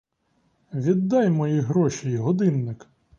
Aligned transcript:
Віддай 0.73 1.29
мої 1.29 1.59
гроші 1.59 2.09
й 2.11 2.17
годинник! 2.17 2.87